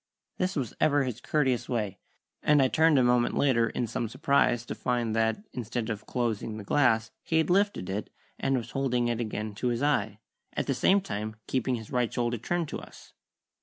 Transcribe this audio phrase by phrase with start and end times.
[0.39, 1.99] This was ever his courteous way,
[2.41, 6.57] and I turned a moment later in some surprise, to find that, instead of closing
[6.57, 8.09] the glass, he had lifted it,
[8.39, 10.17] and was holding it again to his eye,
[10.53, 13.13] at the same time keeping his right shoulder turned to us.